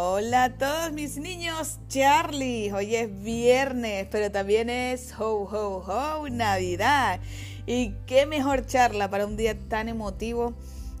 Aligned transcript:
Hola 0.00 0.44
a 0.44 0.50
todos 0.50 0.92
mis 0.92 1.16
niños, 1.16 1.80
Charlie. 1.88 2.72
Hoy 2.72 2.94
es 2.94 3.22
viernes, 3.22 4.06
pero 4.10 4.30
también 4.30 4.70
es 4.70 5.12
ho 5.18 5.42
ho 5.42 5.84
ho 5.86 6.28
Navidad. 6.28 7.18
Y 7.66 7.94
qué 8.06 8.24
mejor 8.24 8.64
charla 8.64 9.10
para 9.10 9.26
un 9.26 9.36
día 9.36 9.58
tan 9.68 9.88
emotivo 9.88 10.54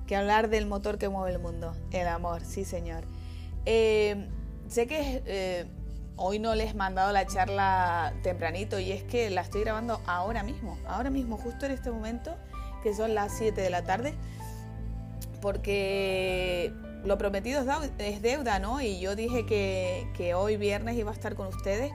que 0.08 0.16
hablar 0.16 0.48
del 0.50 0.66
motor 0.66 0.98
que 0.98 1.08
mueve 1.08 1.36
el 1.36 1.38
mundo, 1.38 1.76
el 1.92 2.08
amor, 2.08 2.42
sí 2.44 2.64
señor. 2.64 3.04
Eh, 3.66 4.26
sé 4.68 4.86
que 4.86 5.22
eh, 5.26 5.66
hoy 6.16 6.38
no 6.40 6.54
les 6.54 6.72
he 6.72 6.74
mandado 6.74 7.12
la 7.12 7.26
charla 7.26 8.14
tempranito 8.22 8.80
y 8.80 8.90
es 8.90 9.04
que 9.04 9.30
la 9.30 9.42
estoy 9.42 9.60
grabando 9.60 10.00
ahora 10.06 10.42
mismo, 10.42 10.76
ahora 10.86 11.10
mismo, 11.10 11.36
justo 11.36 11.66
en 11.66 11.72
este 11.72 11.90
momento, 11.90 12.34
que 12.82 12.94
son 12.94 13.14
las 13.14 13.36
7 13.38 13.60
de 13.60 13.70
la 13.70 13.84
tarde, 13.84 14.14
porque 15.40 16.72
lo 17.04 17.18
prometido 17.18 17.62
es 17.98 18.22
deuda, 18.22 18.58
¿no? 18.58 18.80
Y 18.80 19.00
yo 19.00 19.16
dije 19.16 19.46
que, 19.46 20.34
hoy 20.34 20.56
viernes 20.56 20.96
iba 20.96 21.10
a 21.10 21.14
estar 21.14 21.34
con 21.34 21.48
ustedes. 21.48 21.92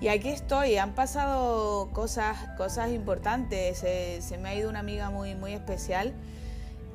Y 0.00 0.08
aquí 0.08 0.28
estoy, 0.28 0.76
han 0.76 0.94
pasado 0.94 1.90
cosas, 1.92 2.36
cosas 2.56 2.90
importantes. 2.90 3.78
Se, 3.78 4.38
me 4.38 4.50
ha 4.50 4.54
ido 4.54 4.70
una 4.70 4.78
amiga 4.80 5.10
muy, 5.10 5.34
muy 5.34 5.52
especial. 5.52 6.14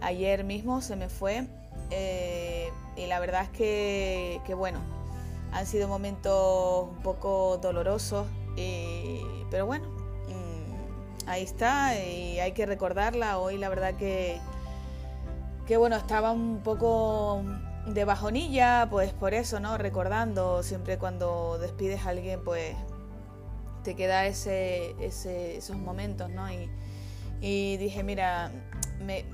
Ayer 0.02 0.44
mismo 0.44 0.82
se 0.82 0.96
me 0.96 1.10
fue. 1.10 1.46
Eh, 1.92 2.70
y 2.96 3.06
la 3.08 3.20
verdad 3.20 3.44
es 3.44 3.50
que, 3.50 4.54
bueno, 4.56 4.80
han 5.52 5.68
sido 5.68 5.88
momentos 5.88 6.90
un 6.90 7.04
poco 7.04 7.58
dolorosos. 7.62 8.26
pero 9.52 9.66
bueno, 9.66 9.86
mm, 9.86 11.30
ahí 11.30 11.44
está 11.44 12.00
y 12.00 12.40
hay 12.40 12.54
que 12.54 12.66
recordarla. 12.66 13.38
Hoy 13.38 13.58
la 13.58 13.68
verdad 13.68 13.96
que 13.96 14.40
que 15.66 15.78
bueno, 15.78 15.96
estaba 15.96 16.32
un 16.32 16.62
poco 16.64 17.44
de 17.88 18.06
bajonilla, 18.06 18.88
pues 18.90 19.14
por 19.14 19.34
eso, 19.34 19.60
¿no? 19.60 19.78
Recordando 19.78 20.64
siempre 20.64 20.98
cuando 20.98 21.58
despides 21.60 22.06
a 22.06 22.10
alguien, 22.10 22.42
pues 22.44 22.76
te 23.84 23.96
queda 23.96 24.26
ese, 24.26 24.96
esos 25.00 25.78
momentos, 25.78 26.30
¿no? 26.30 26.48
Y, 27.42 27.76
dije, 27.78 28.04
mira, 28.04 28.52
me, 29.02 29.26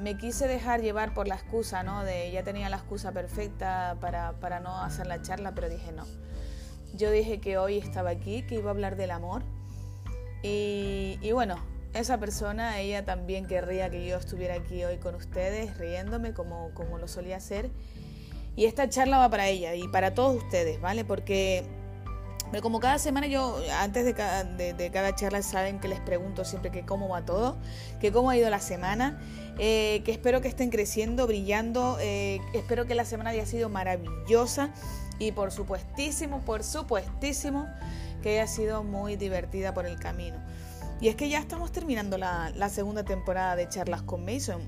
me, 0.00 0.16
quise 0.16 0.48
dejar 0.48 0.80
llevar 0.80 1.12
por 1.12 1.28
la 1.28 1.34
excusa, 1.34 1.82
¿no? 1.82 2.02
De 2.02 2.30
ya 2.32 2.42
tenía 2.42 2.70
la 2.70 2.76
excusa 2.76 3.12
perfecta 3.12 3.98
para, 4.00 4.32
para 4.40 4.60
no 4.60 4.78
hacer 4.78 5.06
la 5.06 5.20
charla, 5.20 5.52
pero 5.54 5.68
dije 5.68 5.92
no. 5.92 6.06
Yo 6.94 7.10
dije 7.10 7.40
que 7.40 7.58
hoy 7.58 7.76
estaba 7.76 8.10
aquí, 8.10 8.42
que 8.46 8.56
iba 8.56 8.70
a 8.70 8.72
hablar 8.72 8.96
del 8.96 9.10
amor. 9.10 9.42
Y, 10.42 11.18
y 11.20 11.32
bueno, 11.32 11.56
esa 11.94 12.18
persona, 12.18 12.80
ella 12.80 13.04
también 13.04 13.46
querría 13.46 13.90
que 13.90 14.06
yo 14.06 14.16
estuviera 14.16 14.54
aquí 14.54 14.84
hoy 14.84 14.98
con 14.98 15.14
ustedes, 15.14 15.76
riéndome 15.78 16.32
como, 16.32 16.70
como 16.74 16.98
lo 16.98 17.08
solía 17.08 17.36
hacer. 17.36 17.70
Y 18.56 18.66
esta 18.66 18.88
charla 18.88 19.18
va 19.18 19.30
para 19.30 19.48
ella 19.48 19.74
y 19.74 19.88
para 19.88 20.14
todos 20.14 20.42
ustedes, 20.42 20.80
¿vale? 20.80 21.04
Porque 21.04 21.64
como 22.60 22.80
cada 22.80 22.98
semana 22.98 23.26
yo, 23.26 23.58
antes 23.80 24.04
de 24.04 24.12
cada, 24.12 25.14
charla, 25.14 25.42
saben 25.42 25.80
que 25.80 25.88
les 25.88 26.00
pregunto 26.00 26.44
siempre 26.44 26.70
que 26.70 26.84
cómo 26.84 27.08
va 27.08 27.24
todo, 27.24 27.56
que 27.98 28.12
cómo 28.12 28.28
ha 28.28 28.36
ido 28.36 28.50
la 28.50 28.60
semana, 28.60 29.18
eh, 29.58 30.02
que 30.04 30.12
espero 30.12 30.42
que 30.42 30.48
estén 30.48 30.68
creciendo, 30.68 31.26
brillando, 31.26 31.96
eh, 32.00 32.40
espero 32.52 32.84
que 32.84 32.94
la 32.94 33.06
semana 33.06 33.30
haya 33.30 33.46
sido 33.46 33.70
maravillosa 33.70 34.70
y 35.18 35.32
por 35.32 35.50
supuestísimo, 35.50 36.40
por 36.40 36.62
supuestísimo, 36.62 37.66
que 38.22 38.38
haya 38.38 38.46
sido 38.46 38.84
muy 38.84 39.16
divertida 39.16 39.72
por 39.72 39.86
el 39.86 39.98
camino. 39.98 40.36
Y 41.02 41.08
es 41.08 41.16
que 41.16 41.28
ya 41.28 41.40
estamos 41.40 41.72
terminando 41.72 42.16
la, 42.16 42.68
segunda 42.68 43.02
temporada 43.02 43.56
de 43.56 43.68
charlas 43.68 44.02
con 44.02 44.24
Mason. 44.24 44.62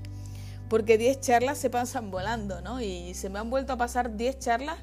Porque 0.67 0.97
10 0.97 1.21
charlas 1.21 1.57
se 1.57 1.69
pasan 1.69 2.11
volando, 2.11 2.59
¿no? 2.59 2.81
Y 2.81 3.13
se 3.13 3.29
me 3.29 3.39
han 3.39 3.49
vuelto 3.49 3.71
a 3.71 3.77
pasar 3.77 4.17
10 4.17 4.39
charlas 4.39 4.77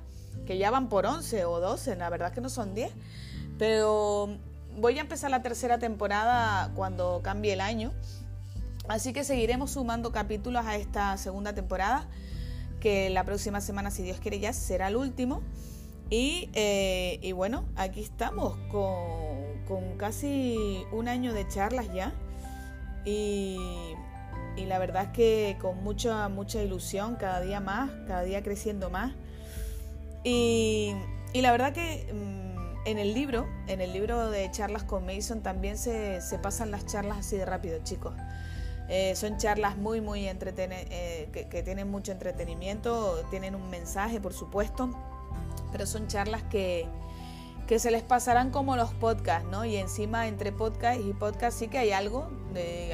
que 0.47 0.56
ya 0.56 0.70
van 0.70 0.89
por 0.89 1.05
11 1.05 1.44
o 1.44 1.61
12, 1.61 1.97
la 1.97 2.09
verdad 2.09 2.28
es 2.28 2.34
que 2.34 2.41
no 2.41 2.49
son 2.49 2.75
10. 2.75 2.91
Pero 3.59 4.34
voy 4.78 4.97
a 4.97 5.03
empezar 5.03 5.31
la 5.31 5.43
tercera 5.43 5.78
temporada 5.78 6.72
cuando 6.75 7.21
cambie 7.22 7.53
el 7.53 7.60
año. 7.60 7.93
Así 8.88 9.12
que 9.12 9.22
seguiremos 9.22 9.72
sumando 9.72 10.10
capítulos 10.10 10.65
a 10.65 10.76
esta 10.76 11.19
segunda 11.19 11.55
temporada, 11.55 12.09
que 12.81 13.10
la 13.10 13.25
próxima 13.25 13.60
semana, 13.60 13.91
si 13.91 14.03
Dios 14.03 14.19
quiere, 14.21 14.41
ya 14.41 14.55
será 14.55 14.88
el 14.88 14.97
último. 14.97 15.43
Y, 16.12 16.50
eh, 16.53 17.19
y 17.23 17.33
bueno, 17.33 17.65
aquí 17.75 18.03
estamos 18.03 18.56
con 18.71 19.33
con 19.67 19.97
casi 19.97 20.84
un 20.93 21.09
año 21.09 21.33
de 21.33 21.47
charlas 21.49 21.93
ya 21.93 22.12
y, 23.05 23.59
la 24.56 24.78
verdad 24.78 25.05
es 25.05 25.09
que 25.11 25.56
con 25.61 25.83
mucha, 25.83 26.28
mucha 26.28 26.62
ilusión, 26.62 27.17
cada 27.17 27.41
día 27.41 27.61
más, 27.61 27.91
cada 28.06 28.23
día 28.23 28.43
creciendo 28.43 28.91
más. 28.91 29.12
Y, 30.25 30.95
la 31.34 31.50
verdad 31.50 31.73
que 31.73 32.06
mm, 32.12 32.87
en 32.87 32.99
el 32.99 33.12
libro, 33.15 33.47
en 33.67 33.81
el 33.81 33.93
libro 33.93 34.31
de 34.31 34.50
charlas 34.50 34.84
con 34.84 35.05
Mason 35.05 35.43
también 35.43 35.79
se, 35.79 36.21
pasan 36.43 36.71
las 36.71 36.87
charlas 36.87 37.19
así 37.19 37.37
de 37.37 37.44
rápido, 37.44 37.81
chicos. 37.83 38.15
Eh, 38.89 39.17
son 39.17 39.39
charlas 39.39 39.77
muy, 39.77 40.00
muy 40.00 40.27
entretenidas, 40.29 40.84
eh, 40.91 41.29
que, 41.50 41.62
tienen 41.62 41.91
mucho 41.91 42.12
entretenimiento, 42.12 43.23
tienen 43.31 43.55
un 43.55 43.69
mensaje, 43.71 44.21
por 44.21 44.34
supuesto, 44.34 44.91
pero 45.72 45.87
son 45.87 46.06
charlas 46.06 46.43
que, 46.44 46.87
que 47.66 47.78
se 47.78 47.91
les 47.91 48.03
pasarán 48.03 48.50
como 48.50 48.77
los 48.77 48.93
podcasts, 48.93 49.49
¿no? 49.50 49.65
Y 49.65 49.77
encima 49.77 50.28
entre 50.28 50.53
podcast 50.53 51.00
y 51.00 51.12
podcast 51.15 51.59
sí 51.59 51.69
que 51.69 51.78
hay 51.78 51.93
algo, 51.93 52.28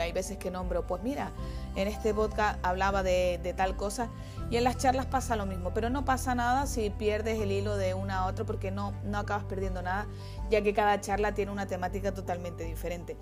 hay 0.01 0.13
veces 0.13 0.37
que 0.37 0.51
nombro, 0.51 0.87
pues 0.87 1.03
mira, 1.03 1.33
en 1.75 1.89
este 1.89 2.15
podcast 2.15 2.65
hablaba 2.65 3.03
de, 3.03 3.55
tal 3.57 3.77
cosa 3.77 4.09
y 4.51 4.57
en 4.57 4.65
las 4.65 4.77
charlas 4.77 5.07
pasa 5.07 5.37
lo 5.37 5.47
mismo, 5.47 5.73
pero 5.75 5.91
no 5.91 6.05
pasa 6.05 6.35
nada 6.35 6.67
si 6.67 6.91
pierdes 6.91 7.41
el 7.41 7.51
hilo 7.51 7.77
de 7.77 7.95
una 7.95 8.21
a 8.21 8.27
otra 8.27 8.45
porque 8.45 8.71
no, 8.71 8.93
no 9.05 9.19
acabas 9.19 9.45
perdiendo 9.45 9.83
nada, 9.83 10.07
ya 10.51 10.63
que 10.63 10.75
cada 10.75 11.01
charla 11.01 11.35
tiene 11.35 11.51
una 11.51 11.67
temática 11.67 12.13
totalmente 12.13 12.65
diferente. 12.65 13.17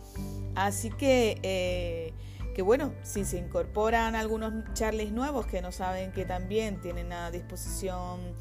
Así 0.55 0.91
que, 0.91 1.39
eh, 1.43 2.12
que 2.55 2.62
bueno, 2.62 2.93
si 3.03 3.25
se 3.25 3.39
incorporan 3.39 4.15
algunos 4.15 4.53
charles 4.75 5.12
nuevos 5.12 5.47
que 5.47 5.62
no 5.62 5.72
saben 5.72 6.12
que 6.12 6.25
también 6.25 6.81
tienen 6.81 7.12
a 7.12 7.31
disposición 7.31 8.34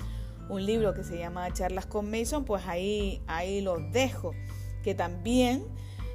un 0.49 0.65
libro 0.65 0.93
que 0.93 1.03
se 1.03 1.17
llama 1.17 1.51
Charlas 1.53 1.85
con 1.85 2.09
Mason, 2.09 2.45
pues 2.45 2.65
ahí, 2.67 3.21
ahí 3.27 3.61
los 3.61 3.91
dejo. 3.91 4.33
Que 4.83 4.93
también 4.93 5.65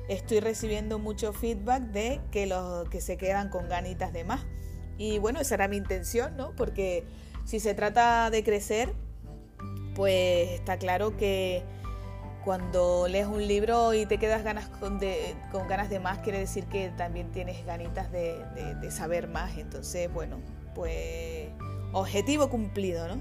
estoy 0.08 0.40
recibiendo 0.40 0.98
mucho 0.98 1.32
feedback 1.32 1.82
de 1.82 2.20
que 2.30 2.46
los 2.46 2.88
que 2.88 3.00
se 3.00 3.16
quedan 3.16 3.48
con 3.48 3.68
ganitas 3.68 4.12
de 4.12 4.24
más. 4.24 4.46
Y 4.98 5.18
bueno, 5.18 5.40
esa 5.40 5.54
era 5.54 5.68
mi 5.68 5.76
intención, 5.76 6.36
¿no? 6.36 6.54
Porque 6.56 7.04
si 7.44 7.58
se 7.58 7.74
trata 7.74 8.30
de 8.30 8.44
crecer, 8.44 8.92
pues 9.94 10.50
está 10.50 10.78
claro 10.78 11.16
que 11.16 11.62
cuando 12.44 13.06
lees 13.08 13.26
un 13.26 13.46
libro 13.46 13.92
y 13.94 14.06
te 14.06 14.18
quedas 14.18 14.44
ganas 14.44 14.68
con, 14.68 15.00
con 15.50 15.68
ganas 15.68 15.90
de 15.90 16.00
más, 16.00 16.18
quiere 16.18 16.38
decir 16.38 16.64
que 16.66 16.90
también 16.96 17.32
tienes 17.32 17.64
ganitas 17.66 18.10
de, 18.12 18.44
de 18.80 18.90
saber 18.90 19.28
más. 19.28 19.58
Entonces, 19.58 20.12
bueno, 20.12 20.38
pues 20.74 21.48
objetivo 21.92 22.48
cumplido, 22.48 23.08
¿no? 23.08 23.20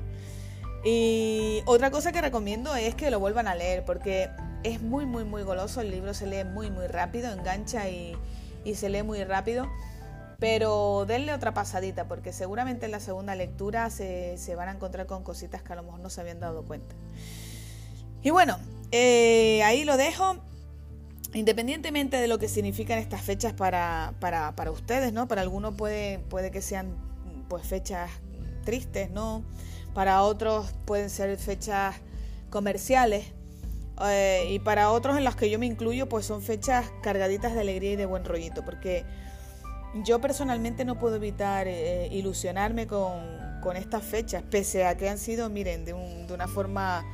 Y 0.83 1.61
otra 1.65 1.91
cosa 1.91 2.11
que 2.11 2.21
recomiendo 2.21 2.75
es 2.75 2.95
que 2.95 3.11
lo 3.11 3.19
vuelvan 3.19 3.47
a 3.47 3.55
leer 3.55 3.83
porque 3.83 4.29
es 4.63 4.81
muy, 4.81 5.05
muy, 5.05 5.23
muy 5.23 5.43
goloso. 5.43 5.81
El 5.81 5.91
libro 5.91 6.13
se 6.13 6.27
lee 6.27 6.43
muy, 6.43 6.71
muy 6.71 6.87
rápido, 6.87 7.31
engancha 7.31 7.89
y, 7.89 8.15
se 8.73 8.89
lee 8.89 9.03
muy 9.03 9.23
rápido. 9.23 9.67
Pero 10.39 11.05
denle 11.05 11.33
otra 11.33 11.53
pasadita 11.53 12.07
porque 12.07 12.31
seguramente 12.31 12.85
en 12.85 12.93
la 12.93 13.01
segunda 13.01 13.35
lectura 13.35 13.89
se, 13.89 14.37
van 14.55 14.69
a 14.69 14.71
encontrar 14.71 15.05
con 15.05 15.23
cositas 15.23 15.61
que 15.61 15.73
a 15.73 15.75
lo 15.75 15.83
mejor 15.83 15.99
no 15.99 16.09
se 16.09 16.21
habían 16.21 16.39
dado 16.39 16.63
cuenta. 16.63 16.95
Y 18.21 18.29
bueno, 18.29 18.57
eh, 18.91 19.61
ahí 19.63 19.83
lo 19.83 19.97
dejo. 19.97 20.37
Independientemente 21.33 22.17
de 22.17 22.27
lo 22.27 22.39
que 22.39 22.47
significan 22.47 22.97
estas 22.97 23.21
fechas 23.21 23.53
para, 23.53 24.13
para, 24.19 24.55
para 24.55 24.71
ustedes, 24.71 25.13
¿no? 25.13 25.27
Para 25.27 25.41
algunos 25.41 25.75
puede, 25.75 26.19
puede 26.19 26.51
que 26.51 26.61
sean 26.61 26.95
pues 27.49 27.67
fechas 27.67 28.09
tristes, 28.61 29.09
¿no? 29.11 29.43
para 29.93 30.21
otros 30.23 30.73
pueden 30.85 31.09
ser 31.09 31.35
fechas 31.37 31.95
comerciales 32.49 33.25
eh, 34.07 34.47
y 34.49 34.59
para 34.59 34.91
otros 34.91 35.17
en 35.17 35.23
las 35.23 35.35
que 35.35 35.49
yo 35.49 35.59
me 35.59 35.65
incluyo 35.65 36.07
pues 36.07 36.25
son 36.25 36.41
fechas 36.41 36.91
cargaditas 37.01 37.53
de 37.53 37.61
alegría 37.61 37.93
y 37.93 37.95
de 37.95 38.05
buen 38.05 38.23
rollito 38.23 38.63
porque 38.63 39.03
yo 40.05 40.21
personalmente 40.21 40.85
no 40.85 40.99
puedo 40.99 41.15
evitar 41.15 41.67
eh, 41.67 42.07
ilusionarme 42.11 42.87
con, 42.87 43.39
estas 43.75 44.03
fechas 44.03 44.41
pese 44.49 44.85
a 44.85 44.95
que 44.95 45.09
han 45.09 45.17
sido 45.17 45.49
miren 45.49 45.85
de, 45.85 45.93
de, 45.93 46.33
una 46.33 46.47
forma 46.47 47.05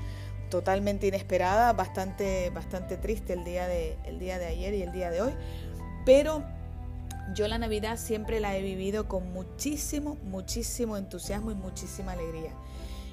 totalmente 0.50 1.08
inesperada 1.08 1.74
bastante 1.74 2.50
bastante 2.52 2.98
triste 2.98 3.34
el 3.34 3.44
día 3.44 3.68
de 3.68 3.98
el 4.06 4.20
día 4.20 4.38
de 4.38 4.46
ayer 4.46 4.74
y 4.74 4.84
el 4.84 4.92
día 4.92 5.10
de 5.10 5.22
hoy 5.22 5.34
pero 6.06 6.44
yo 7.34 7.48
la 7.48 7.58
Navidad 7.58 7.98
siempre 7.98 8.40
la 8.40 8.56
he 8.56 8.62
vivido 8.62 9.08
con 9.08 9.32
muchísimo, 9.34 10.18
muchísimo 10.24 10.98
entusiasmo 10.98 11.52
y 11.52 11.56
muchísima 11.56 12.12
alegría. 12.12 12.52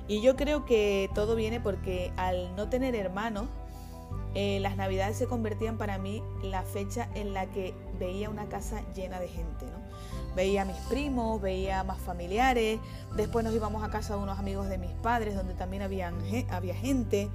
Y 0.08 0.20
yo 0.20 0.36
creo 0.36 0.64
que 0.64 1.08
todo 1.14 1.36
viene 1.36 1.60
porque 1.60 2.12
al 2.16 2.54
no 2.56 2.68
tener 2.68 2.94
hermanos, 2.94 3.46
eh, 4.34 4.60
las 4.60 4.76
Navidades 4.76 5.16
se 5.16 5.26
convertían 5.26 5.78
para 5.78 5.98
mí 5.98 6.22
la 6.42 6.62
fecha 6.62 7.08
en 7.14 7.34
la 7.34 7.46
que 7.46 7.74
veía 7.98 8.30
una 8.30 8.46
casa 8.48 8.82
llena 8.94 9.20
de 9.20 9.28
gente, 9.28 9.66
¿no? 9.66 9.82
Veía 10.34 10.62
a 10.62 10.64
mis 10.64 10.76
primos, 10.88 11.40
veía 11.42 11.84
más 11.84 12.00
familiares, 12.00 12.80
después 13.14 13.44
nos 13.44 13.54
íbamos 13.54 13.84
a 13.84 13.90
casa 13.90 14.16
de 14.16 14.22
unos 14.22 14.38
amigos 14.38 14.68
de 14.68 14.78
mis 14.78 14.92
padres 14.92 15.34
donde 15.34 15.52
también 15.54 15.82
había 15.82 16.74
gente. 16.74 17.28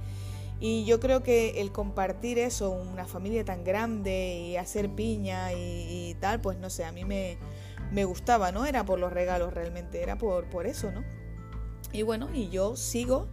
Y 0.60 0.84
yo 0.84 0.98
creo 0.98 1.22
que 1.22 1.60
el 1.60 1.70
compartir 1.70 2.38
eso, 2.38 2.70
una 2.70 3.04
familia 3.04 3.44
tan 3.44 3.62
grande 3.62 4.38
y 4.40 4.56
hacer 4.56 4.90
piña 4.90 5.52
y, 5.52 6.16
tal, 6.20 6.40
pues 6.40 6.58
no 6.58 6.68
sé, 6.68 6.84
a 6.84 6.90
mí 6.90 7.04
me, 7.04 7.38
me, 7.92 8.04
gustaba, 8.04 8.50
¿no? 8.50 8.66
Era 8.66 8.84
por 8.84 8.98
los 8.98 9.12
regalos 9.12 9.54
realmente, 9.54 10.02
era 10.02 10.18
por, 10.18 10.50
por 10.50 10.66
eso, 10.66 10.90
¿no? 10.90 11.04
Y 11.92 12.02
bueno, 12.02 12.28
y 12.34 12.48
yo 12.48 12.76
sigo 12.76 13.28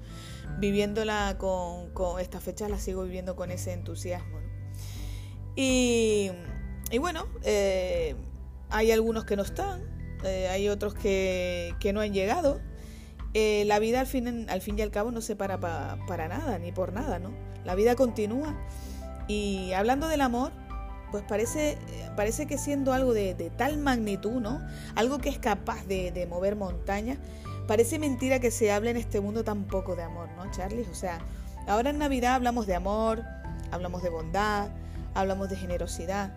viviéndola 0.59 1.37
con, 1.39 1.89
con 1.93 2.21
estas 2.21 2.43
fechas, 2.43 2.69
las 2.69 2.81
sigo 2.81 3.03
viviendo 3.03 3.35
con 3.35 3.49
ese 3.49 3.73
entusiasmo. 3.73 4.39
Y, 5.55 6.31
y, 6.91 6.97
bueno, 6.99 7.27
eh, 7.43 8.15
hay 8.69 8.91
algunos 8.91 9.25
que 9.25 9.35
no 9.35 9.43
están, 9.43 9.81
eh, 10.23 10.47
hay 10.47 10.69
otros 10.69 10.93
que, 10.93 11.73
que, 11.79 11.91
no 11.93 12.01
han 12.01 12.13
llegado. 12.13 12.61
Eh, 13.35 13.65
la 13.65 13.77
vida 13.77 13.99
al 13.99 14.07
fin, 14.07 14.47
y 14.47 14.81
al 14.81 14.91
cabo 14.91 15.11
no 15.11 15.21
se 15.21 15.35
para 15.35 15.59
para 15.59 16.27
nada, 16.27 16.57
ni 16.57 16.71
por 16.71 16.93
nada, 16.93 17.19
¿no? 17.19 17.31
La 17.63 17.75
vida 17.75 17.95
continúa. 17.95 18.55
Y 19.27 19.73
hablando 19.73 20.07
del 20.07 20.21
amor, 20.21 20.51
pues 21.11 21.23
parece, 21.27 21.77
parece 22.15 22.47
que 22.47 22.57
siendo 22.57 22.93
algo 22.93 23.13
de, 23.13 23.35
de 23.35 23.51
tal 23.51 23.77
magnitud, 23.77 24.41
¿no? 24.41 24.65
Algo 24.95 25.19
que 25.19 25.29
es 25.29 25.37
capaz 25.37 25.85
de, 25.85 26.11
de 26.11 26.25
mover 26.25 26.55
montañas, 26.55 27.17
Parece 27.67 27.97
mentira 27.97 28.39
que 28.39 28.51
se 28.51 28.71
hable 28.71 28.91
en 28.91 28.97
este 28.97 29.19
mundo 29.21 29.43
tan 29.43 29.63
poco 29.63 29.95
de 29.95 30.03
amor, 30.03 30.29
¿no, 30.37 30.49
Charlie? 30.51 30.85
O 30.91 30.93
sea, 30.93 31.19
ahora 31.67 31.89
en 31.89 31.97
Navidad 31.97 32.35
hablamos 32.35 32.67
de 32.67 32.75
amor, 32.75 33.23
hablamos 33.71 34.03
de 34.03 34.09
bondad, 34.09 34.69
hablamos 35.15 35.49
de 35.49 35.55
generosidad, 35.55 36.31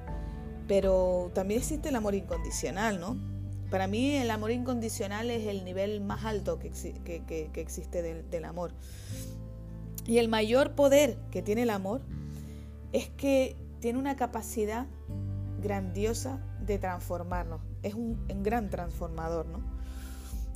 pero 0.66 1.30
también 1.34 1.60
existe 1.60 1.90
el 1.90 1.96
amor 1.96 2.14
incondicional, 2.14 2.98
¿no? 2.98 3.18
Para 3.70 3.86
mí 3.86 4.14
el 4.16 4.30
amor 4.30 4.50
incondicional 4.50 5.30
es 5.30 5.46
el 5.46 5.64
nivel 5.64 6.00
más 6.00 6.24
alto 6.24 6.58
que, 6.58 6.68
existe 7.54 8.02
del, 8.02 8.44
amor. 8.44 8.72
Y 10.06 10.18
el 10.18 10.28
mayor 10.28 10.72
poder 10.72 11.18
que 11.30 11.42
tiene 11.42 11.62
el 11.62 11.70
amor 11.70 12.00
es 12.92 13.08
que 13.10 13.56
tiene 13.80 13.98
una 13.98 14.16
capacidad 14.16 14.86
grandiosa 15.62 16.40
de 16.64 16.78
transformarnos. 16.78 17.60
Es 17.82 17.94
un, 17.94 18.24
un 18.30 18.42
gran 18.42 18.70
transformador, 18.70 19.46
¿no? 19.46 19.78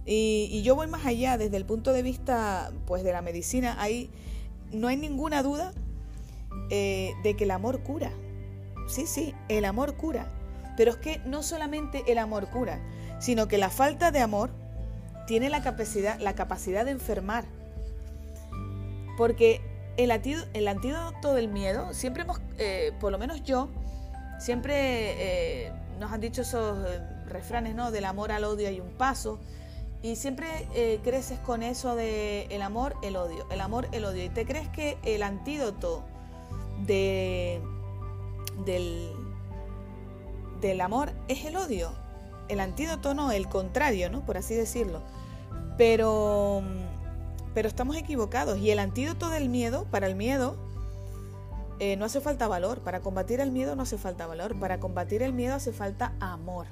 Y, 0.04 0.62
yo 0.62 0.74
voy 0.74 0.86
más 0.88 1.06
allá, 1.06 1.38
desde 1.38 1.56
el 1.56 1.64
punto 1.64 1.92
de 1.92 2.02
vista 2.02 2.72
pues, 2.86 3.04
de 3.04 3.12
la 3.12 3.22
medicina, 3.22 3.80
ahí 3.80 4.10
no 4.72 4.88
hay 4.88 4.96
ninguna 4.96 5.42
duda 5.42 5.72
eh, 6.70 7.12
de 7.22 7.36
que 7.36 7.44
el 7.44 7.50
amor 7.52 7.82
cura. 7.82 8.10
Sí, 8.88 9.06
sí, 9.06 9.34
el 9.48 9.64
amor 9.64 9.96
cura. 9.96 10.32
Pero 10.76 10.92
es 10.92 10.96
que 10.96 11.18
no 11.26 11.42
solamente 11.42 12.02
el 12.10 12.18
amor 12.18 12.48
cura, 12.48 12.80
sino 13.22 13.46
que 13.46 13.56
la 13.56 13.70
falta 13.70 14.10
de 14.10 14.18
amor 14.18 14.50
tiene 15.28 15.48
la 15.48 15.62
capacidad, 15.62 16.18
la 16.18 16.34
capacidad 16.34 16.84
de 16.84 16.90
enfermar. 16.90 17.44
Porque 19.16 19.60
el, 19.96 20.10
el 20.10 20.68
antídoto 20.68 21.32
del 21.32 21.46
miedo, 21.46 21.94
siempre 21.94 22.24
hemos, 22.24 22.40
eh, 22.58 22.90
por 22.98 23.12
lo 23.12 23.18
menos 23.18 23.44
yo, 23.44 23.68
siempre 24.40 25.66
eh, 25.66 25.72
nos 26.00 26.10
han 26.10 26.20
dicho 26.20 26.42
esos 26.42 26.76
refranes, 27.26 27.76
¿no? 27.76 27.92
Del 27.92 28.06
amor 28.06 28.32
al 28.32 28.42
odio 28.42 28.66
hay 28.66 28.80
un 28.80 28.90
paso. 28.90 29.38
Y 30.02 30.16
siempre 30.16 30.66
eh, 30.74 30.98
creces 31.04 31.38
con 31.38 31.62
eso 31.62 31.94
de 31.94 32.48
el 32.50 32.60
amor, 32.60 32.96
el 33.04 33.14
odio, 33.14 33.46
el 33.52 33.60
amor, 33.60 33.86
el 33.92 34.04
odio. 34.04 34.24
Y 34.24 34.30
te 34.30 34.44
crees 34.44 34.68
que 34.70 34.98
el 35.04 35.22
antídoto 35.22 36.02
de, 36.84 37.60
del, 38.66 39.12
del 40.60 40.80
amor 40.80 41.12
es 41.28 41.44
el 41.44 41.54
odio. 41.54 42.01
El 42.52 42.60
antídoto 42.60 43.14
no, 43.14 43.32
el 43.32 43.48
contrario, 43.48 44.10
¿no? 44.10 44.26
Por 44.26 44.36
así 44.36 44.54
decirlo. 44.54 45.00
Pero, 45.78 46.62
pero 47.54 47.66
estamos 47.66 47.96
equivocados. 47.96 48.58
Y 48.58 48.70
el 48.70 48.78
antídoto 48.78 49.30
del 49.30 49.48
miedo, 49.48 49.86
para 49.90 50.06
el 50.06 50.16
miedo, 50.16 50.56
eh, 51.78 51.96
no 51.96 52.04
hace 52.04 52.20
falta 52.20 52.48
valor. 52.48 52.80
Para 52.80 53.00
combatir 53.00 53.40
el 53.40 53.52
miedo 53.52 53.74
no 53.74 53.84
hace 53.84 53.96
falta 53.96 54.26
valor. 54.26 54.54
Para 54.60 54.80
combatir 54.80 55.22
el 55.22 55.32
miedo 55.32 55.54
hace 55.54 55.72
falta 55.72 56.12
amor. 56.20 56.66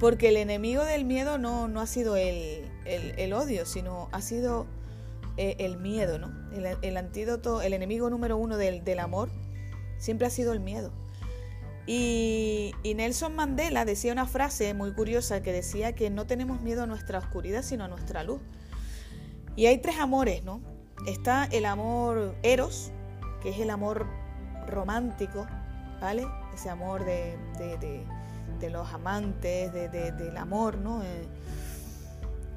Porque 0.00 0.30
el 0.30 0.36
enemigo 0.36 0.84
del 0.84 1.04
miedo 1.04 1.38
no, 1.38 1.68
no 1.68 1.80
ha 1.80 1.86
sido 1.86 2.16
el, 2.16 2.68
el, 2.84 3.32
odio, 3.32 3.66
sino 3.66 4.08
ha 4.10 4.20
sido 4.20 4.66
eh, 5.36 5.54
el 5.60 5.78
miedo, 5.78 6.18
¿no? 6.18 6.32
El, 6.82 6.96
antídoto, 6.96 7.62
el 7.62 7.72
enemigo 7.72 8.10
número 8.10 8.36
uno 8.36 8.56
del, 8.56 8.82
del, 8.82 8.98
amor 8.98 9.28
siempre 9.98 10.26
ha 10.26 10.30
sido 10.30 10.52
el 10.52 10.58
miedo. 10.58 10.90
Y, 11.90 12.74
Nelson 12.84 13.34
Mandela 13.34 13.86
decía 13.86 14.12
una 14.12 14.26
frase 14.26 14.74
muy 14.74 14.92
curiosa 14.92 15.40
que 15.40 15.52
decía 15.52 15.94
que 15.94 16.10
no 16.10 16.26
tenemos 16.26 16.60
miedo 16.60 16.82
a 16.82 16.86
nuestra 16.86 17.18
oscuridad, 17.18 17.62
sino 17.62 17.84
a 17.84 17.88
nuestra 17.88 18.24
luz. 18.24 18.42
Y 19.56 19.66
hay 19.66 19.78
tres 19.78 19.98
amores, 19.98 20.44
¿no? 20.44 20.60
Está 21.06 21.46
el 21.46 21.64
amor 21.64 22.34
eros, 22.42 22.92
que 23.42 23.48
es 23.48 23.58
el 23.58 23.70
amor 23.70 24.06
romántico, 24.66 25.46
¿vale? 25.98 26.26
Ese 26.54 26.68
amor 26.68 27.06
de 27.06 28.04
los 28.70 28.92
amantes, 28.92 29.72
de, 29.72 29.88
del 29.88 30.36
amor, 30.36 30.76
¿no? 30.76 31.02
Eh, 31.02 31.26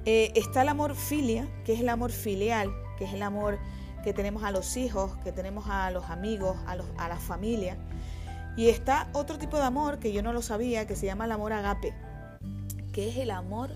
eh, 0.04 0.32
está 0.36 0.64
el 0.64 0.70
amor 0.70 0.94
filia, 0.94 1.48
que 1.64 1.72
es 1.72 1.80
el 1.80 1.88
amor 1.88 2.12
filial, 2.12 2.70
que 2.98 3.06
es 3.06 3.14
el 3.14 3.22
amor 3.22 3.60
que 4.04 4.12
tenemos 4.12 4.44
a 4.44 4.52
los 4.52 4.76
hijos, 4.76 5.16
que 5.24 5.32
tenemos 5.32 5.70
a 5.70 5.90
los 5.90 6.10
amigos, 6.10 6.58
a, 6.66 6.76
los, 6.76 6.88
a 6.98 7.08
la 7.08 7.18
familia. 7.18 7.78
Y 8.56 8.70
está 8.70 9.10
otro 9.14 9.38
tipo 9.38 9.58
de 9.58 9.64
amor 9.64 10.00
que 10.00 10.12
yo 10.12 10.22
no 10.22 10.34
lo 10.34 10.42
sabía, 10.42 10.86
que 10.86 10.96
se 10.96 11.06
llama 11.06 11.26
el 11.26 11.32
amor 11.32 11.54
agape, 11.54 11.94
que 12.92 13.10
es 13.10 13.18
el 13.18 13.32
amor 13.32 13.70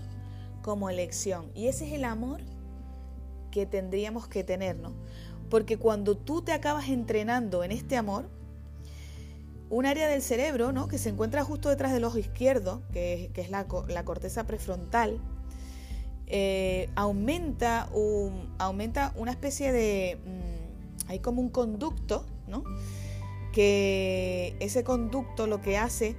como 0.62 0.90
elección. 0.90 1.50
Y 1.54 1.68
ese 1.68 1.86
es 1.86 1.92
el 1.94 2.04
amor 2.04 2.40
que 3.50 3.66
tendríamos 3.66 4.28
que 4.28 4.44
tener, 4.44 4.76
¿no? 4.76 4.92
Porque 5.48 5.78
cuando 5.78 6.16
tú 6.16 6.42
te 6.42 6.52
acabas 6.52 6.88
entrenando 6.88 7.64
en 7.64 7.72
este 7.72 7.96
amor, 7.96 8.28
un 9.68 9.86
área 9.86 10.08
del 10.08 10.22
cerebro 10.22 10.72
¿no? 10.72 10.88
que 10.88 10.98
se 10.98 11.08
encuentra 11.08 11.42
justo 11.44 11.68
detrás 11.68 11.92
del 11.92 12.04
ojo 12.04 12.18
izquierdo, 12.18 12.82
que, 12.92 13.30
es 13.34 13.50
la, 13.50 13.66
corteza 13.66 14.44
prefrontal, 14.44 15.20
eh, 16.26 16.88
aumenta, 16.94 17.88
aumenta 18.58 19.12
una 19.16 19.30
especie 19.30 19.72
de... 19.72 20.18
Mm, 20.24 21.10
hay 21.10 21.20
como 21.20 21.40
un 21.40 21.50
conducto, 21.50 22.26
¿no? 22.48 22.64
Que 23.56 24.54
ese 24.60 24.84
conducto 24.84 25.46
lo 25.46 25.62
que 25.62 25.78
hace 25.78 26.14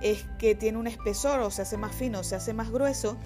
es 0.00 0.24
que 0.38 0.54
tiene 0.54 0.78
un 0.78 0.86
espesor 0.86 1.40
o 1.40 1.50
se 1.50 1.60
hace 1.60 1.76
más 1.76 1.94
fino, 1.94 2.24
se 2.24 2.36
hace 2.36 2.54
más 2.54 2.70
grueso 2.70 3.18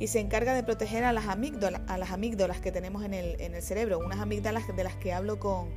y 0.00 0.08
se 0.08 0.18
encarga 0.18 0.54
de 0.54 0.64
proteger 0.64 1.04
a 1.04 1.12
las 1.12 1.28
amígdalas, 1.28 1.82
a 1.86 1.98
las 1.98 2.10
amígdalas 2.10 2.60
que 2.60 2.72
tenemos 2.72 3.04
en 3.04 3.14
el, 3.14 3.40
en 3.40 3.54
el 3.54 3.62
cerebro, 3.62 4.00
unas 4.00 4.18
amígdalas 4.18 4.64
de 4.74 4.82
las 4.82 4.96
que 4.96 5.12
hablo 5.12 5.38
con, 5.38 5.68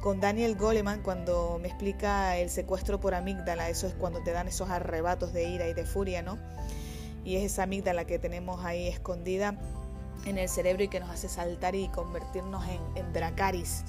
con 0.00 0.20
Daniel 0.20 0.56
Goleman 0.56 1.02
cuando 1.02 1.58
me 1.60 1.68
explica 1.68 2.36
el 2.38 2.48
secuestro 2.48 2.98
por 2.98 3.14
amígdala, 3.14 3.68
eso 3.68 3.86
es 3.86 3.94
cuando 3.94 4.22
te 4.22 4.30
dan 4.30 4.48
esos 4.48 4.70
arrebatos 4.70 5.32
de 5.32 5.50
ira 5.50 5.68
y 5.68 5.74
de 5.74 5.84
furia, 5.84 6.22
¿no? 6.22 6.38
Y 7.24 7.36
es 7.36 7.52
esa 7.52 7.64
amígdala 7.64 8.06
que 8.06 8.18
tenemos 8.18 8.64
ahí 8.64 8.86
escondida 8.86 9.58
en 10.24 10.38
el 10.38 10.48
cerebro 10.48 10.84
y 10.84 10.88
que 10.88 11.00
nos 11.00 11.10
hace 11.10 11.28
saltar 11.28 11.74
y 11.74 11.88
convertirnos 11.88 12.64
en, 12.94 13.12
dracaris, 13.12 13.84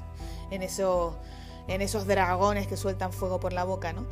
en, 0.52 0.64
eso, 0.64 1.18
en 1.70 1.82
esos 1.82 2.06
dragones 2.06 2.68
que 2.68 2.76
sueltan 2.76 3.14
fuego 3.14 3.40
por 3.40 3.54
la 3.54 3.64
boca, 3.64 3.94
¿no? 3.94 4.06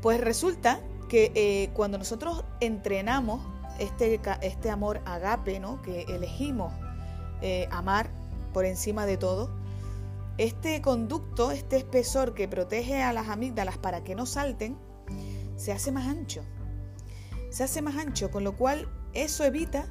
Pues 0.00 0.20
resulta 0.20 0.80
que 1.08 1.32
eh, 1.34 1.70
cuando 1.74 1.98
nosotros 1.98 2.44
entrenamos 2.60 3.40
este, 3.78 4.20
este 4.42 4.70
amor 4.70 5.00
agape, 5.06 5.58
¿no? 5.58 5.82
Que 5.82 6.02
elegimos 6.02 6.72
eh, 7.40 7.68
amar 7.70 8.10
por 8.52 8.64
encima 8.64 9.06
de 9.06 9.16
todo, 9.16 9.50
este 10.36 10.80
conducto, 10.82 11.50
este 11.50 11.78
espesor 11.78 12.34
que 12.34 12.46
protege 12.46 13.02
a 13.02 13.12
las 13.12 13.28
amígdalas 13.28 13.78
para 13.78 14.04
que 14.04 14.14
no 14.14 14.26
salten, 14.26 14.78
se 15.56 15.72
hace 15.72 15.90
más 15.90 16.06
ancho. 16.06 16.42
Se 17.50 17.64
hace 17.64 17.82
más 17.82 17.96
ancho, 17.96 18.30
con 18.30 18.44
lo 18.44 18.56
cual 18.56 18.88
eso 19.14 19.44
evita 19.44 19.86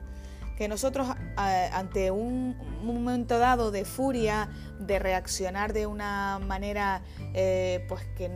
que 0.57 0.67
nosotros 0.67 1.07
ante 1.35 2.09
un, 2.11 2.57
momento 2.81 3.37
dado 3.37 3.69
de 3.69 3.85
furia, 3.85 4.49
de 4.79 4.97
reaccionar 4.97 5.71
de 5.71 5.85
una 5.87 6.39
manera 6.39 7.03
eh, 7.33 7.85
pues 7.87 8.03
que 8.15 8.31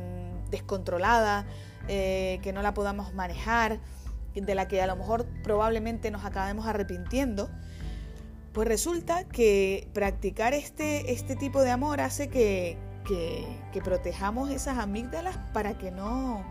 descontrolada, 0.49 1.45
eh, 1.87 2.39
que 2.43 2.53
no 2.53 2.61
la 2.61 2.73
podamos 2.73 3.13
manejar, 3.13 3.79
de 4.35 4.55
la 4.55 4.67
que 4.67 4.81
a 4.81 4.87
lo 4.87 4.95
mejor 4.95 5.25
probablemente 5.43 6.11
nos 6.11 6.23
acabemos 6.23 6.67
arrepintiendo, 6.67 7.49
pues 8.53 8.67
resulta 8.67 9.23
que 9.23 9.89
practicar 9.93 10.53
este, 10.53 11.11
este 11.13 11.35
tipo 11.35 11.61
de 11.63 11.71
amor 11.71 12.01
hace 12.01 12.29
que, 12.29 12.77
protejamos 13.83 14.51
esas 14.51 14.77
amígdalas 14.77 15.37
para 15.53 15.77
que 15.77 15.91
no, 15.91 16.45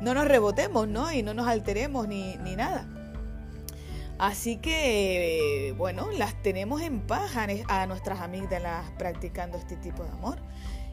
no 0.00 0.14
nos 0.14 0.26
rebotemos, 0.26 0.88
¿no? 0.88 1.12
Y 1.12 1.22
no 1.22 1.34
nos 1.34 1.46
alteremos 1.46 2.08
ni, 2.08 2.36
ni 2.38 2.56
nada. 2.56 2.86
Así 4.20 4.58
que, 4.58 5.74
bueno, 5.78 6.10
las 6.10 6.42
tenemos 6.42 6.82
en 6.82 7.00
paz 7.00 7.30
a 7.68 7.86
nuestras 7.86 8.20
amígdalas 8.20 8.90
practicando 8.98 9.56
este 9.56 9.76
tipo 9.76 10.04
de 10.04 10.10
amor. 10.10 10.36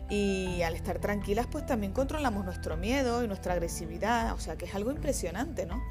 Y 0.10 0.62
al 0.62 0.76
estar 0.76 1.00
tranquilas, 1.00 1.46
pues 1.46 1.66
también 1.66 1.92
controlamos 1.92 2.46
nuestro 2.46 2.78
miedo 2.78 3.26
y 3.26 3.28
nuestra 3.28 3.52
agresividad. 3.52 4.34
O 4.34 4.40
sea 4.40 4.56
que 4.56 4.64
es 4.64 4.74
algo 4.74 4.92
impresionante, 4.92 5.66
¿no? 5.66 5.84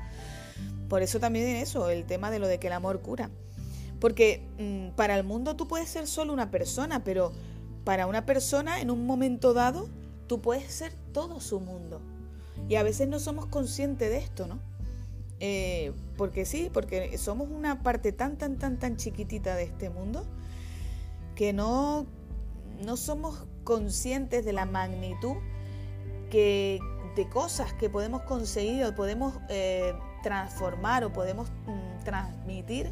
Por 0.88 1.02
eso 1.02 1.20
también 1.20 1.56
eso, 1.56 1.90
el 1.90 2.06
tema 2.06 2.30
de 2.30 2.38
lo 2.38 2.48
de 2.48 2.58
que 2.58 2.68
el 2.68 2.72
amor 2.72 3.02
cura. 3.02 3.28
Porque 4.00 4.42
mm, 4.58 4.96
para 4.96 5.14
el 5.14 5.22
mundo 5.22 5.56
tú 5.56 5.68
puedes 5.68 5.90
ser 5.90 6.06
solo 6.06 6.32
una 6.32 6.50
persona, 6.50 7.04
pero 7.04 7.32
para 7.84 8.06
una 8.06 8.24
persona 8.24 8.80
en 8.80 8.90
un 8.90 9.04
momento 9.04 9.52
dado 9.52 9.90
tú 10.26 10.40
puedes 10.40 10.72
ser 10.72 10.94
todo 11.12 11.42
su 11.42 11.60
mundo. 11.60 12.00
Y 12.70 12.76
a 12.76 12.82
veces 12.82 13.08
no 13.08 13.20
somos 13.20 13.44
conscientes 13.44 14.08
de 14.08 14.16
esto, 14.16 14.46
¿no? 14.46 14.58
Eh, 15.40 15.92
porque 16.16 16.46
sí, 16.46 16.70
porque 16.72 17.18
somos 17.18 17.48
una 17.50 17.82
parte 17.82 18.12
tan, 18.12 18.36
tan, 18.36 18.56
tan, 18.56 18.78
tan 18.78 18.96
chiquitita 18.96 19.54
de 19.54 19.64
este 19.64 19.90
mundo 19.90 20.26
que 21.34 21.52
no, 21.52 22.06
no 22.84 22.96
somos 22.96 23.44
conscientes 23.64 24.44
de 24.44 24.52
la 24.54 24.64
magnitud 24.64 25.36
que, 26.30 26.80
de 27.16 27.28
cosas 27.28 27.72
que 27.74 27.90
podemos 27.90 28.22
conseguir 28.22 28.84
o 28.84 28.94
podemos 28.94 29.34
eh, 29.50 29.94
transformar 30.22 31.04
o 31.04 31.12
podemos 31.12 31.50
mm, 31.66 32.04
transmitir 32.04 32.90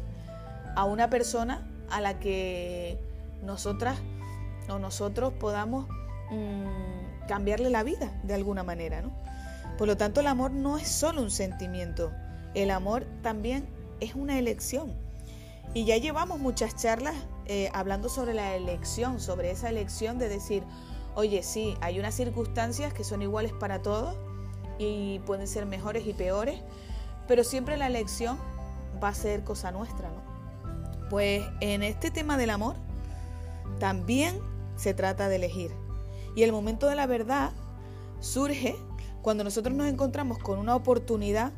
a 0.75 0.85
una 0.85 1.09
persona 1.09 1.67
a 1.89 2.01
la 2.01 2.19
que 2.19 2.99
nosotras 3.41 3.97
o 4.69 4.79
nosotros 4.79 5.33
podamos 5.33 5.87
mm, 6.31 7.27
cambiarle 7.27 7.69
la 7.69 7.83
vida 7.83 8.11
de 8.23 8.33
alguna 8.33 8.63
manera, 8.63 9.01
¿no? 9.01 9.11
Por 9.77 9.87
lo 9.87 9.97
tanto, 9.97 10.21
el 10.21 10.27
amor 10.27 10.51
no 10.51 10.77
es 10.77 10.87
solo 10.87 11.21
un 11.21 11.31
sentimiento, 11.31 12.11
el 12.55 12.71
amor 12.71 13.05
también 13.21 13.67
es 13.99 14.15
una 14.15 14.39
elección. 14.39 14.93
Y 15.73 15.85
ya 15.85 15.97
llevamos 15.97 16.39
muchas 16.39 16.75
charlas 16.75 17.15
eh, 17.45 17.69
hablando 17.73 18.09
sobre 18.09 18.33
la 18.33 18.55
elección, 18.55 19.19
sobre 19.19 19.51
esa 19.51 19.69
elección 19.69 20.17
de 20.17 20.29
decir, 20.29 20.63
oye, 21.15 21.43
sí, 21.43 21.75
hay 21.81 21.99
unas 21.99 22.15
circunstancias 22.15 22.93
que 22.93 23.03
son 23.03 23.21
iguales 23.21 23.53
para 23.53 23.81
todos 23.81 24.15
y 24.79 25.19
pueden 25.19 25.47
ser 25.47 25.65
mejores 25.65 26.07
y 26.07 26.13
peores, 26.13 26.59
pero 27.27 27.43
siempre 27.43 27.77
la 27.77 27.87
elección 27.87 28.37
va 29.03 29.09
a 29.09 29.13
ser 29.13 29.43
cosa 29.43 29.71
nuestra, 29.71 30.09
¿no? 30.09 31.09
Pues 31.09 31.45
en 31.59 31.83
este 31.83 32.09
tema 32.09 32.37
del 32.37 32.49
amor 32.49 32.75
también 33.79 34.39
se 34.75 34.93
trata 34.93 35.29
de 35.29 35.35
elegir. 35.35 35.71
Y 36.35 36.43
el 36.43 36.51
momento 36.51 36.87
de 36.87 36.95
la 36.95 37.05
verdad 37.05 37.51
surge 38.19 38.75
cuando 39.21 39.43
nosotros 39.43 39.75
nos 39.75 39.87
encontramos 39.87 40.39
con 40.39 40.57
una 40.57 40.75
oportunidad 40.75 41.51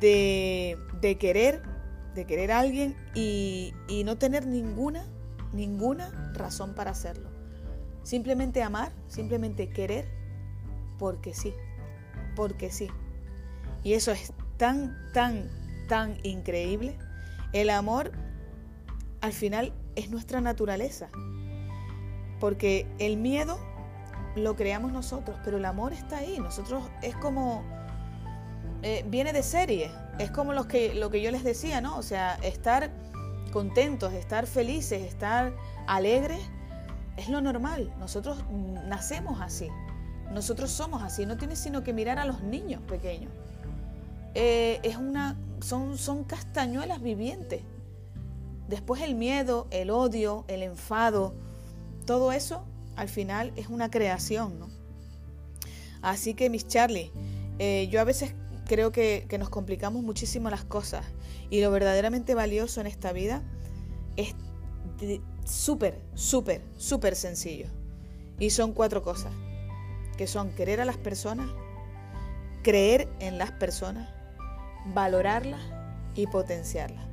de, 0.00 0.78
querer, 1.18 1.62
de 2.14 2.26
querer 2.26 2.52
a 2.52 2.60
alguien 2.60 2.96
y, 3.14 3.74
y 3.88 4.04
no 4.04 4.16
tener 4.16 4.46
ninguna, 4.46 5.06
ninguna 5.52 6.10
razón 6.34 6.74
para 6.74 6.90
hacerlo. 6.90 7.30
Simplemente 8.02 8.62
amar, 8.62 8.92
simplemente 9.08 9.68
querer, 9.70 10.06
porque 10.98 11.34
sí, 11.34 11.54
porque 12.36 12.70
sí. 12.70 12.88
Y 13.82 13.94
eso 13.94 14.12
es 14.12 14.32
tan, 14.56 14.96
tan, 15.12 15.50
tan 15.88 16.18
increíble. 16.22 16.96
El 17.52 17.70
amor 17.70 18.12
al 19.20 19.32
final 19.32 19.72
es 19.96 20.10
nuestra 20.10 20.40
naturaleza. 20.40 21.08
Porque 22.40 22.86
el 22.98 23.16
miedo 23.16 23.58
lo 24.36 24.56
creamos 24.56 24.92
nosotros, 24.92 25.38
pero 25.44 25.56
el 25.56 25.64
amor 25.64 25.92
está 25.92 26.18
ahí. 26.18 26.38
Nosotros 26.38 26.82
es 27.02 27.16
como 27.16 27.64
eh, 28.86 29.02
viene 29.08 29.32
de 29.32 29.42
serie. 29.42 29.90
Es 30.18 30.30
como 30.30 30.52
los 30.52 30.66
que, 30.66 30.94
lo 30.94 31.08
que 31.08 31.22
yo 31.22 31.30
les 31.30 31.42
decía, 31.42 31.80
¿no? 31.80 31.96
O 31.96 32.02
sea, 32.02 32.34
estar 32.42 32.90
contentos, 33.50 34.12
estar 34.12 34.46
felices, 34.46 35.02
estar 35.02 35.54
alegres, 35.86 36.42
es 37.16 37.30
lo 37.30 37.40
normal. 37.40 37.90
Nosotros 37.98 38.44
nacemos 38.86 39.40
así. 39.40 39.68
Nosotros 40.34 40.70
somos 40.70 41.02
así. 41.02 41.24
No 41.24 41.38
tienes 41.38 41.60
sino 41.60 41.82
que 41.82 41.94
mirar 41.94 42.18
a 42.18 42.26
los 42.26 42.42
niños 42.42 42.82
pequeños. 42.82 43.32
Eh, 44.34 44.80
es 44.82 44.98
una, 44.98 45.38
son, 45.60 45.96
son 45.96 46.24
castañuelas 46.24 47.00
vivientes. 47.00 47.62
Después 48.68 49.00
el 49.00 49.14
miedo, 49.14 49.66
el 49.70 49.88
odio, 49.88 50.44
el 50.46 50.62
enfado, 50.62 51.32
todo 52.04 52.32
eso 52.32 52.66
al 52.96 53.08
final 53.08 53.50
es 53.56 53.68
una 53.68 53.90
creación, 53.90 54.58
¿no? 54.58 54.68
Así 56.02 56.34
que, 56.34 56.50
mis 56.50 56.68
Charlie, 56.68 57.10
eh, 57.58 57.88
yo 57.90 57.98
a 58.00 58.04
veces 58.04 58.34
creo 58.66 58.92
que, 58.92 59.26
nos 59.38 59.48
complicamos 59.48 60.02
muchísimo 60.02 60.50
las 60.50 60.64
cosas 60.64 61.04
y 61.50 61.60
lo 61.60 61.70
verdaderamente 61.70 62.34
valioso 62.34 62.80
en 62.80 62.86
esta 62.86 63.12
vida 63.12 63.42
es 64.16 64.34
súper, 65.44 66.00
súper, 66.14 66.62
súper 66.76 67.16
sencillo. 67.16 67.66
Y 68.38 68.50
son 68.50 68.72
cuatro 68.72 69.02
cosas, 69.02 69.32
que 70.16 70.26
son 70.26 70.50
querer 70.50 70.80
a 70.80 70.84
las 70.84 70.96
personas, 70.96 71.48
creer 72.62 73.08
en 73.20 73.38
las 73.38 73.52
personas, 73.52 74.08
valorarlas 74.94 75.60
y 76.14 76.26
potenciarlas. 76.26 77.04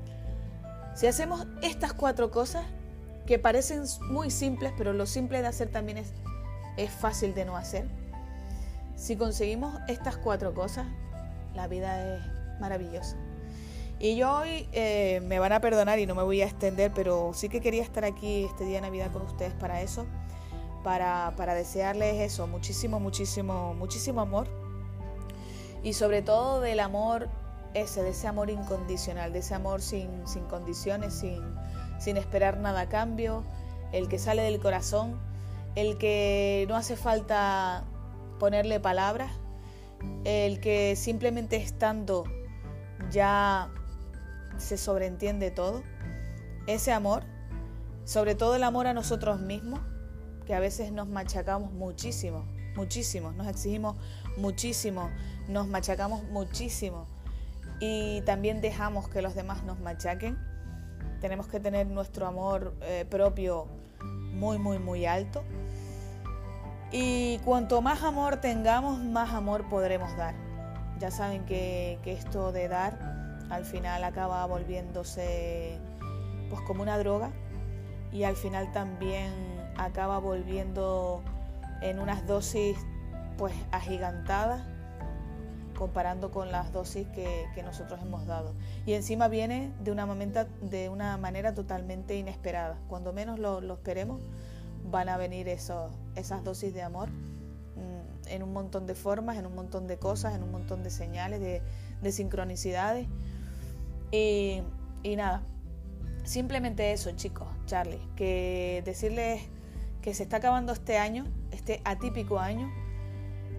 Si 0.95 1.07
hacemos 1.07 1.45
estas 1.61 1.93
cuatro 1.93 2.31
cosas, 2.31 2.65
que 3.25 3.37
parecen 3.39 3.83
muy 4.09 4.31
simples, 4.31 4.73
pero 4.77 4.93
lo 4.93 5.05
simple 5.05 5.41
de 5.41 5.47
hacer 5.47 5.69
también 5.69 5.99
es, 5.99 6.11
es 6.77 6.91
fácil 6.91 7.33
de 7.33 7.45
no 7.45 7.55
hacer, 7.55 7.85
si 8.95 9.15
conseguimos 9.15 9.79
estas 9.87 10.17
cuatro 10.17 10.53
cosas, 10.53 10.85
la 11.55 11.67
vida 11.67 12.15
es 12.15 12.21
maravillosa. 12.59 13.17
Y 13.99 14.15
yo 14.15 14.39
hoy 14.39 14.67
eh, 14.71 15.21
me 15.25 15.37
van 15.37 15.51
a 15.51 15.61
perdonar 15.61 15.99
y 15.99 16.07
no 16.07 16.15
me 16.15 16.23
voy 16.23 16.41
a 16.41 16.45
extender, 16.45 16.91
pero 16.95 17.31
sí 17.33 17.49
que 17.49 17.61
quería 17.61 17.83
estar 17.83 18.03
aquí 18.03 18.45
este 18.45 18.65
día 18.65 18.77
de 18.77 18.81
Navidad 18.81 19.11
con 19.11 19.21
ustedes 19.21 19.53
para 19.53 19.81
eso, 19.81 20.07
para, 20.83 21.33
para 21.37 21.53
desearles 21.53 22.15
eso, 22.19 22.47
muchísimo, 22.47 22.99
muchísimo, 22.99 23.75
muchísimo 23.75 24.21
amor. 24.21 24.47
Y 25.83 25.93
sobre 25.93 26.23
todo 26.23 26.61
del 26.61 26.79
amor 26.79 27.29
ese, 27.73 28.01
de 28.01 28.09
ese 28.09 28.27
amor 28.27 28.49
incondicional, 28.49 29.33
de 29.33 29.39
ese 29.39 29.53
amor 29.53 29.81
sin, 29.81 30.27
sin 30.27 30.45
condiciones, 30.45 31.13
sin, 31.13 31.41
sin 31.99 32.17
esperar 32.17 32.57
nada 32.57 32.81
a 32.81 32.89
cambio, 32.89 33.43
el 33.91 34.07
que 34.07 34.19
sale 34.19 34.41
del 34.41 34.59
corazón, 34.59 35.19
el 35.75 35.97
que 35.97 36.65
no 36.67 36.75
hace 36.75 36.95
falta 36.95 37.83
ponerle 38.39 38.79
palabras, 38.79 39.31
el 40.23 40.59
que 40.59 40.95
simplemente 40.95 41.57
estando 41.57 42.23
ya 43.09 43.69
se 44.57 44.77
sobreentiende 44.77 45.51
todo, 45.51 45.83
ese 46.67 46.91
amor, 46.91 47.23
sobre 48.05 48.35
todo 48.35 48.55
el 48.55 48.63
amor 48.63 48.87
a 48.87 48.93
nosotros 48.93 49.39
mismos, 49.39 49.79
que 50.45 50.53
a 50.53 50.59
veces 50.59 50.91
nos 50.91 51.07
machacamos 51.07 51.71
muchísimo, 51.71 52.45
muchísimo, 52.75 53.31
nos 53.31 53.47
exigimos 53.47 53.95
muchísimo, 54.37 55.09
nos 55.47 55.67
machacamos 55.67 56.23
muchísimo 56.23 57.07
y 57.79 58.21
también 58.21 58.61
dejamos 58.61 59.07
que 59.09 59.21
los 59.21 59.35
demás 59.35 59.63
nos 59.63 59.79
machaquen. 59.79 60.37
Tenemos 61.19 61.47
que 61.47 61.59
tener 61.59 61.87
nuestro 61.87 62.27
amor 62.27 62.75
eh, 62.81 63.05
propio 63.09 63.67
muy, 64.03 64.57
muy, 64.57 64.79
muy 64.79 65.05
alto 65.05 65.43
y 66.91 67.39
cuanto 67.39 67.81
más 67.81 68.03
amor 68.03 68.37
tengamos, 68.37 68.99
más 68.99 69.33
amor 69.33 69.69
podremos 69.69 70.15
dar. 70.17 70.35
Ya 70.99 71.09
saben 71.09 71.45
que, 71.45 71.99
esto 72.05 72.51
de 72.51 72.67
dar 72.67 72.97
al 73.49 73.65
final 73.65 74.03
acaba 74.03 74.45
volviéndose 74.45 75.79
pues 76.49 76.61
como 76.63 76.83
una 76.83 76.97
droga 76.97 77.31
y 78.11 78.23
al 78.23 78.35
final 78.35 78.71
también 78.71 79.31
acaba 79.77 80.19
volviendo 80.19 81.21
en 81.81 81.99
unas 81.99 82.27
dosis 82.27 82.77
pues 83.37 83.53
agigantadas 83.71 84.61
comparando 85.77 86.29
con 86.29 86.51
las 86.51 86.71
dosis 86.71 87.07
que, 87.07 87.63
nosotros 87.63 87.99
hemos 88.01 88.27
dado. 88.27 88.53
Y 88.85 88.93
encima 88.93 89.27
viene 89.27 89.71
de 89.79 89.91
una, 89.91 90.05
de 90.61 90.89
una 90.89 91.17
manera 91.17 91.53
totalmente 91.53 92.15
inesperada. 92.15 92.77
Cuando 92.87 93.13
menos 93.13 93.39
lo 93.39 93.73
esperemos, 93.73 94.19
van 94.85 95.09
a 95.09 95.17
venir 95.17 95.47
esas 95.47 96.43
dosis 96.43 96.73
de 96.73 96.81
amor 96.81 97.09
mm, 97.09 98.27
en 98.27 98.43
un 98.43 98.53
montón 98.53 98.87
de 98.87 98.95
formas, 98.95 99.37
en 99.37 99.45
un 99.45 99.55
montón 99.55 99.87
de 99.87 99.97
cosas, 99.97 100.35
en 100.35 100.43
un 100.43 100.51
montón 100.51 100.83
de 100.83 100.89
señales, 100.89 101.39
de, 101.39 102.11
sincronicidades. 102.11 103.07
Y, 104.11 104.61
nada, 105.15 105.43
simplemente 106.23 106.91
eso, 106.91 107.11
chicos, 107.11 107.47
Charlie, 107.65 108.01
que 108.15 108.81
decirles 108.85 109.41
que 110.01 110.13
se 110.13 110.23
está 110.23 110.37
acabando 110.37 110.73
este 110.73 110.97
año, 110.97 111.25
este 111.51 111.81
atípico 111.85 112.39
año, 112.39 112.69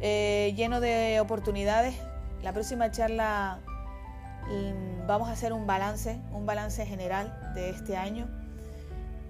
eh, 0.00 0.52
lleno 0.56 0.80
de 0.80 1.20
oportunidades. 1.20 1.94
La 2.42 2.52
próxima 2.52 2.90
charla 2.90 3.60
mm, 4.48 5.06
vamos 5.06 5.28
a 5.28 5.32
hacer 5.32 5.52
un 5.52 5.66
balance, 5.66 6.20
un 6.32 6.44
balance 6.44 6.84
general 6.84 7.52
de 7.54 7.70
este 7.70 7.96
año 7.96 8.41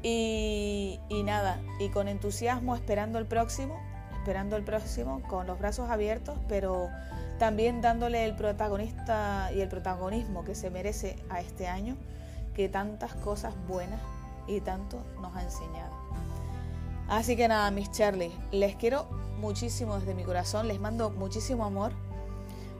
y, 0.03 0.99
nada, 1.25 1.61
y 1.79 1.91
con 1.91 2.09
entusiasmo 2.09 2.75
esperando 2.75 3.19
el 3.19 3.27
próximo, 3.27 3.81
esperando 4.19 4.57
el 4.57 4.65
próximo, 4.65 5.23
con 5.29 5.47
los 5.47 5.59
brazos 5.59 5.91
abiertos, 5.91 6.39
pero 6.49 6.89
también 7.39 7.81
dándole 7.81 8.25
el 8.25 8.35
protagonista 8.35 9.51
y 9.55 9.61
el 9.61 9.69
protagonismo 9.69 10.45
que 10.45 10.55
se 10.55 10.71
merece 10.71 11.17
a 11.29 11.41
este 11.41 11.69
año, 11.69 11.97
que 12.55 12.69
tantas 12.69 13.15
cosas 13.15 13.55
buenas 13.69 14.01
y 14.47 14.61
tanto 14.61 15.05
nos 15.21 15.35
ha 15.37 15.43
enseñado. 15.43 15.93
Así 17.09 17.37
que 17.37 17.47
nada, 17.49 17.71
mis 17.71 17.91
Charlie, 17.91 18.33
les 18.51 18.77
quiero 18.77 19.07
muchísimo 19.39 19.99
desde 19.99 20.15
mi 20.15 20.25
corazón, 20.25 20.69
les 20.69 20.81
mando 20.81 21.11
muchísimo 21.11 21.65
amor, 21.65 21.93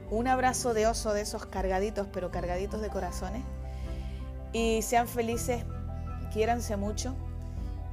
Un 0.09 0.27
abrazo 0.27 0.75
de 0.75 0.85
oso 0.85 1.13
de 1.13 1.21
esos 1.21 1.47
cargaditos, 1.47 2.07
pero 2.13 2.29
cargaditos 2.29 2.81
de 2.81 2.89
corazones. 2.89 3.41
Y 4.51 4.83
sean 4.83 5.07
felices, 5.07 5.65
quiéranse 6.33 6.75
mucho. 6.75 7.15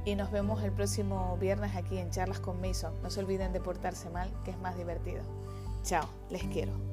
Y 0.03 0.15
nos 0.15 0.31
vemos 0.31 0.63
el 0.63 0.71
próximo 0.71 1.37
viernes 1.39 1.75
aquí 1.75 1.99
en 1.99 2.09
Charlas 2.09 2.39
con 2.39 2.59
Mason. 2.59 2.91
No 3.03 3.11
se 3.11 3.19
olviden 3.19 3.53
de 3.53 3.61
portarse 3.61 4.09
mal, 4.09 4.31
que 4.43 4.49
es 4.51 4.57
más 4.59 4.75
divertido. 4.75 5.21
Chao, 5.83 6.07
les 6.31 6.43
quiero. 6.45 6.90